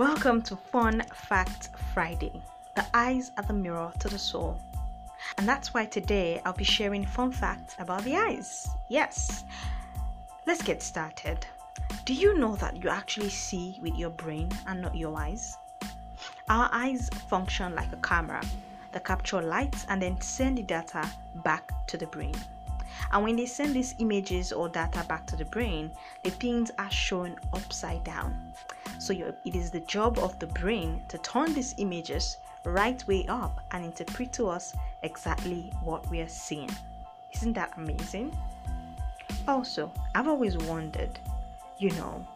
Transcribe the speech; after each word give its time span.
Welcome 0.00 0.42
to 0.42 0.56
Fun 0.56 1.04
Fact 1.14 1.68
Friday. 1.92 2.42
The 2.74 2.84
eyes 2.94 3.30
are 3.36 3.44
the 3.44 3.52
mirror 3.52 3.92
to 4.00 4.08
the 4.08 4.18
soul. 4.18 4.58
And 5.38 5.46
that's 5.46 5.72
why 5.72 5.86
today 5.86 6.42
I'll 6.44 6.52
be 6.52 6.64
sharing 6.64 7.06
fun 7.06 7.30
facts 7.30 7.76
about 7.78 8.02
the 8.02 8.16
eyes. 8.16 8.68
Yes. 8.88 9.44
Let's 10.48 10.62
get 10.62 10.82
started. 10.82 11.46
Do 12.06 12.12
you 12.12 12.36
know 12.36 12.56
that 12.56 12.82
you 12.82 12.90
actually 12.90 13.28
see 13.28 13.78
with 13.80 13.94
your 13.94 14.10
brain 14.10 14.48
and 14.66 14.82
not 14.82 14.96
your 14.96 15.16
eyes? 15.16 15.56
Our 16.48 16.68
eyes 16.72 17.08
function 17.28 17.76
like 17.76 17.92
a 17.92 17.98
camera 17.98 18.42
that 18.90 19.04
capture 19.04 19.42
light 19.42 19.76
and 19.88 20.02
then 20.02 20.20
send 20.20 20.58
the 20.58 20.62
data 20.62 21.08
back 21.44 21.70
to 21.86 21.96
the 21.96 22.08
brain. 22.08 22.34
And 23.12 23.24
when 23.24 23.36
they 23.36 23.46
send 23.46 23.74
these 23.74 23.94
images 23.98 24.52
or 24.52 24.68
data 24.68 25.04
back 25.08 25.26
to 25.26 25.36
the 25.36 25.44
brain, 25.44 25.90
the 26.22 26.30
things 26.30 26.70
are 26.78 26.90
shown 26.90 27.36
upside 27.52 28.04
down. 28.04 28.52
So 28.98 29.12
it 29.12 29.54
is 29.54 29.70
the 29.70 29.80
job 29.80 30.18
of 30.18 30.38
the 30.38 30.46
brain 30.46 31.02
to 31.08 31.18
turn 31.18 31.54
these 31.54 31.74
images 31.78 32.38
right 32.64 33.06
way 33.06 33.26
up 33.28 33.60
and 33.72 33.84
interpret 33.84 34.32
to 34.34 34.48
us 34.48 34.74
exactly 35.02 35.72
what 35.82 36.08
we 36.10 36.20
are 36.20 36.28
seeing. 36.28 36.70
Isn't 37.32 37.52
that 37.54 37.72
amazing? 37.76 38.36
Also, 39.46 39.92
I've 40.14 40.28
always 40.28 40.56
wondered, 40.56 41.18
you 41.78 41.90
know, 41.92 42.26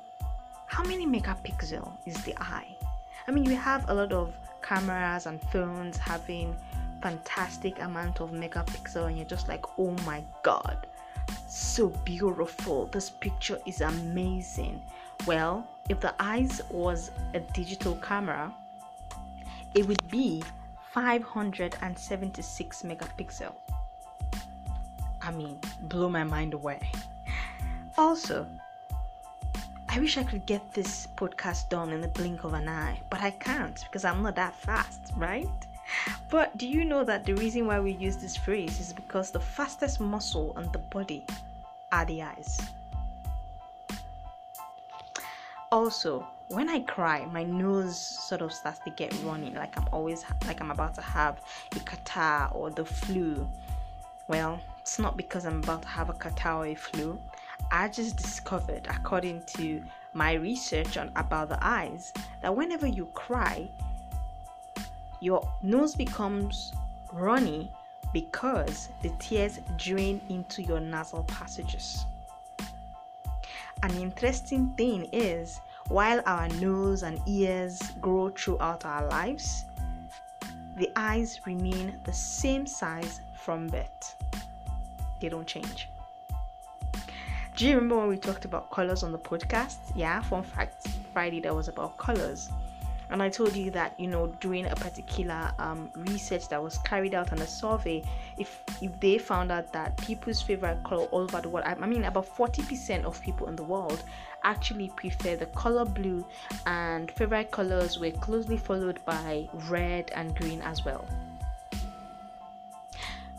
how 0.66 0.82
many 0.82 1.06
megapixel 1.06 1.90
is 2.04 2.22
the 2.24 2.36
eye? 2.38 2.76
I 3.26 3.30
mean, 3.30 3.44
we 3.44 3.54
have 3.54 3.88
a 3.88 3.94
lot 3.94 4.12
of 4.12 4.34
cameras 4.62 5.26
and 5.26 5.40
phones 5.50 5.96
having 5.96 6.54
fantastic 7.00 7.80
amount 7.80 8.20
of 8.20 8.30
megapixel 8.30 9.06
and 9.06 9.16
you're 9.16 9.26
just 9.26 9.48
like, 9.48 9.64
"Oh 9.78 9.90
my 10.04 10.22
god. 10.42 10.86
So 11.48 11.88
beautiful. 12.04 12.86
This 12.86 13.10
picture 13.10 13.58
is 13.66 13.80
amazing." 13.80 14.82
Well, 15.26 15.66
if 15.88 16.00
the 16.00 16.14
eyes 16.20 16.60
was 16.70 17.10
a 17.34 17.40
digital 17.40 17.96
camera, 17.96 18.52
it 19.74 19.86
would 19.86 20.08
be 20.10 20.42
576 20.92 22.82
megapixel. 22.82 23.52
I 25.20 25.30
mean, 25.32 25.58
blew 25.82 26.08
my 26.08 26.24
mind 26.24 26.54
away. 26.54 26.90
Also, 27.98 28.46
I 29.88 29.98
wish 29.98 30.16
I 30.18 30.22
could 30.22 30.46
get 30.46 30.72
this 30.72 31.08
podcast 31.16 31.68
done 31.68 31.92
in 31.92 32.00
the 32.00 32.08
blink 32.08 32.44
of 32.44 32.52
an 32.54 32.68
eye, 32.68 33.00
but 33.10 33.20
I 33.20 33.32
can't 33.32 33.82
because 33.84 34.04
I'm 34.04 34.22
not 34.22 34.36
that 34.36 34.54
fast, 34.54 35.12
right? 35.16 35.48
But 36.30 36.56
do 36.58 36.66
you 36.68 36.84
know 36.84 37.04
that 37.04 37.24
the 37.24 37.34
reason 37.34 37.66
why 37.66 37.80
we 37.80 37.92
use 37.92 38.16
this 38.16 38.36
phrase 38.36 38.80
is 38.80 38.92
because 38.92 39.30
the 39.30 39.40
fastest 39.40 40.00
muscle 40.00 40.56
in 40.58 40.70
the 40.72 40.78
body 40.78 41.24
are 41.92 42.04
the 42.04 42.22
eyes? 42.22 42.60
Also, 45.70 46.26
when 46.48 46.68
I 46.68 46.80
cry, 46.80 47.26
my 47.26 47.44
nose 47.44 47.98
sort 47.98 48.40
of 48.40 48.52
starts 48.52 48.78
to 48.80 48.90
get 48.90 49.14
running, 49.22 49.54
like 49.54 49.76
I'm 49.78 49.86
always 49.92 50.24
like 50.46 50.60
I'm 50.60 50.70
about 50.70 50.94
to 50.94 51.02
have 51.02 51.40
a 51.76 51.80
catarrh 51.80 52.50
or 52.54 52.70
the 52.70 52.84
flu. 52.84 53.46
Well, 54.28 54.60
it's 54.80 54.98
not 54.98 55.16
because 55.16 55.44
I'm 55.44 55.62
about 55.62 55.82
to 55.82 55.88
have 55.88 56.08
a 56.08 56.14
catarrh 56.14 56.58
or 56.58 56.66
a 56.66 56.74
flu. 56.74 57.18
I 57.70 57.88
just 57.88 58.16
discovered, 58.16 58.86
according 58.88 59.42
to 59.56 59.82
my 60.14 60.34
research 60.34 60.96
on 60.96 61.10
about 61.16 61.50
the 61.50 61.58
eyes, 61.60 62.14
that 62.40 62.54
whenever 62.54 62.86
you 62.86 63.06
cry, 63.12 63.68
your 65.20 65.46
nose 65.62 65.94
becomes 65.94 66.72
runny 67.12 67.70
because 68.12 68.88
the 69.02 69.10
tears 69.18 69.60
drain 69.76 70.20
into 70.28 70.62
your 70.62 70.80
nasal 70.80 71.24
passages. 71.24 72.04
An 73.82 73.90
interesting 73.96 74.72
thing 74.76 75.08
is, 75.12 75.60
while 75.88 76.22
our 76.26 76.48
nose 76.60 77.02
and 77.02 77.20
ears 77.26 77.80
grow 78.00 78.30
throughout 78.30 78.84
our 78.84 79.06
lives, 79.08 79.64
the 80.76 80.90
eyes 80.96 81.40
remain 81.46 81.98
the 82.04 82.12
same 82.12 82.66
size 82.66 83.20
from 83.34 83.68
birth. 83.68 84.16
They 85.20 85.28
don't 85.28 85.46
change. 85.46 85.88
Do 87.56 87.66
you 87.66 87.74
remember 87.74 87.98
when 87.98 88.08
we 88.08 88.16
talked 88.16 88.44
about 88.44 88.70
colors 88.70 89.02
on 89.02 89.10
the 89.10 89.18
podcast? 89.18 89.76
Yeah, 89.96 90.22
fun 90.22 90.44
fact 90.44 90.86
Friday 91.12 91.40
that 91.40 91.54
was 91.54 91.66
about 91.66 91.96
colors 91.96 92.50
and 93.10 93.22
I 93.22 93.28
told 93.30 93.56
you 93.56 93.70
that 93.70 93.98
you 93.98 94.06
know 94.06 94.26
doing 94.40 94.66
a 94.66 94.74
particular 94.74 95.52
um, 95.58 95.90
research 95.94 96.48
that 96.48 96.62
was 96.62 96.78
carried 96.78 97.14
out 97.14 97.32
on 97.32 97.38
a 97.38 97.46
survey, 97.46 98.02
if 98.36 98.62
if 98.82 98.98
they 99.00 99.18
found 99.18 99.50
out 99.50 99.72
that 99.72 99.96
people's 99.96 100.42
favorite 100.42 100.82
color 100.84 101.04
all 101.04 101.22
over 101.22 101.40
the 101.40 101.48
world, 101.48 101.64
I, 101.66 101.72
I 101.72 101.86
mean 101.86 102.04
about 102.04 102.26
40% 102.36 103.04
of 103.04 103.20
people 103.22 103.48
in 103.48 103.56
the 103.56 103.64
world 103.64 104.02
actually 104.44 104.88
prefer 104.94 105.36
the 105.36 105.46
color 105.46 105.84
blue, 105.84 106.24
and 106.66 107.10
favorite 107.12 107.50
colors 107.50 107.98
were 107.98 108.10
closely 108.10 108.56
followed 108.56 109.02
by 109.04 109.48
red 109.68 110.10
and 110.14 110.34
green 110.36 110.60
as 110.62 110.84
well. 110.84 111.04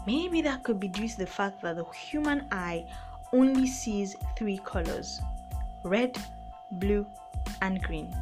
Maybe 0.08 0.42
that 0.42 0.64
could 0.64 0.80
be 0.80 0.88
due 0.88 1.08
to 1.08 1.18
the 1.18 1.28
fact 1.28 1.62
that 1.62 1.76
the 1.76 1.86
human 1.92 2.48
eye 2.52 2.86
only 3.32 3.68
sees 3.68 4.16
three 4.36 4.58
colors 4.64 5.22
red, 5.84 6.18
blue, 6.72 7.06
and 7.62 7.82
green 7.84 8.14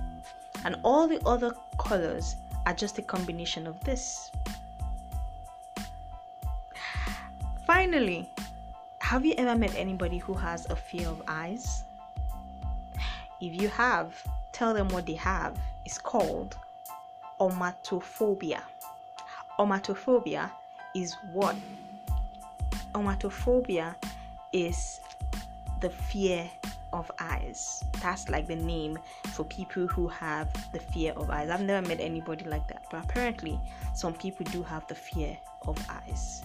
and 0.67 0.75
all 0.83 1.07
the 1.07 1.25
other 1.25 1.55
colors 1.78 2.35
are 2.66 2.73
just 2.73 2.97
a 2.97 3.01
combination 3.01 3.66
of 3.66 3.81
this. 3.85 4.29
Finally, 7.66 8.29
have 9.00 9.25
you 9.25 9.33
ever 9.38 9.57
met 9.57 9.73
anybody 9.78 10.17
who 10.17 10.33
has 10.33 10.69
a 10.69 10.75
fear 10.75 11.07
of 11.07 11.22
eyes? 11.25 11.85
If 13.39 13.61
you 13.61 13.69
have, 13.69 14.22
tell 14.51 14.73
them 14.73 14.89
what 14.89 15.05
they 15.05 15.13
have. 15.13 15.57
It's 15.85 15.97
called 15.97 16.57
ommatophobia. 17.39 18.59
Ommatophobia 19.57 20.51
is 20.94 21.13
what? 21.31 21.55
Ommatophobia 22.94 23.95
is 24.51 24.99
the 25.79 25.89
fear 25.89 26.49
of 26.97 27.12
eyes. 27.19 27.84
That's 28.02 28.30
like 28.30 28.47
the 28.47 28.56
name 28.56 29.00
for 29.34 29.44
people 29.46 29.88
who 29.88 30.08
have 30.08 30.50
the 30.72 30.80
fear 30.80 31.13
of 31.13 31.30
eyes. 31.30 31.50
I've 31.50 31.62
never 31.62 31.88
met 31.88 32.00
anybody 32.00 32.46
like 32.46 32.68
that, 32.68 32.85
but 32.91 33.03
apparently, 33.03 33.59
some 33.94 34.13
people 34.13 34.46
do 34.52 34.63
have 34.63 34.88
the 34.88 34.96
fear 34.96 35.38
of 35.68 35.78
eyes. 35.90 36.44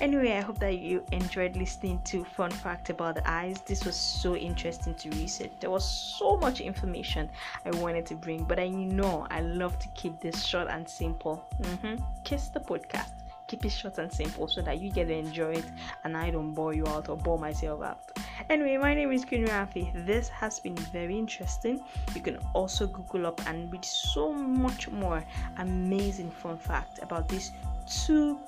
Anyway, 0.00 0.32
I 0.32 0.40
hope 0.40 0.58
that 0.60 0.78
you 0.78 1.04
enjoyed 1.10 1.56
listening 1.56 2.00
to 2.04 2.24
Fun 2.24 2.50
Fact 2.50 2.90
about 2.90 3.16
the 3.16 3.28
eyes. 3.28 3.60
This 3.62 3.84
was 3.84 3.96
so 3.96 4.36
interesting 4.36 4.94
to 4.94 5.10
research. 5.10 5.50
There 5.58 5.70
was 5.70 5.84
so 5.84 6.36
much 6.36 6.60
information 6.60 7.28
I 7.66 7.70
wanted 7.72 8.06
to 8.06 8.14
bring, 8.14 8.44
but 8.44 8.58
I 8.58 8.68
know 8.68 9.26
I 9.30 9.40
love 9.40 9.78
to 9.80 9.88
keep 9.88 10.20
this 10.20 10.44
short 10.44 10.68
and 10.68 10.88
simple. 10.88 11.44
Mm-hmm. 11.60 12.02
Kiss 12.24 12.48
the 12.48 12.60
podcast 12.60 13.10
keep 13.50 13.64
it 13.64 13.70
short 13.70 13.98
and 13.98 14.12
simple 14.12 14.46
so 14.46 14.62
that 14.62 14.80
you 14.80 14.90
get 14.92 15.08
to 15.08 15.12
enjoy 15.12 15.54
it 15.54 15.64
and 16.04 16.16
I 16.16 16.30
don't 16.30 16.52
bore 16.52 16.72
you 16.72 16.86
out 16.86 17.08
or 17.08 17.16
bore 17.16 17.36
myself 17.36 17.82
out. 17.82 18.16
Anyway, 18.50 18.76
my 18.76 18.92
name 18.94 19.12
is 19.12 19.24
Queen 19.24 19.46
Rafi. 19.46 19.92
This 20.04 20.28
has 20.28 20.58
been 20.58 20.74
very 20.74 21.16
interesting. 21.16 21.84
You 22.16 22.20
can 22.20 22.36
also 22.52 22.84
Google 22.88 23.26
up 23.28 23.40
and 23.46 23.70
read 23.70 23.84
so 23.84 24.32
much 24.32 24.88
more 24.88 25.24
amazing 25.58 26.32
fun 26.32 26.58
fact 26.58 26.98
about 27.00 27.28
these 27.28 27.52
two 27.86 28.40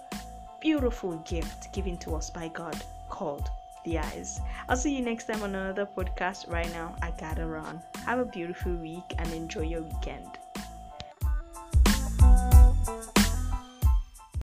beautiful 0.59 1.19
gifts 1.19 1.69
given 1.69 1.97
to 1.99 2.17
us 2.17 2.31
by 2.31 2.49
God 2.49 2.75
called 3.09 3.49
the 3.85 4.01
eyes. 4.01 4.41
I'll 4.69 4.77
see 4.77 4.93
you 4.93 5.05
next 5.05 5.27
time 5.27 5.45
on 5.45 5.55
another 5.55 5.87
podcast. 5.87 6.51
Right 6.51 6.73
now, 6.73 6.97
I 7.01 7.13
gotta 7.13 7.47
run. 7.47 7.81
Have 8.05 8.19
a 8.19 8.25
beautiful 8.25 8.75
week 8.75 9.15
and 9.19 9.33
enjoy 9.33 9.63
your 9.63 9.83
weekend. 9.83 10.37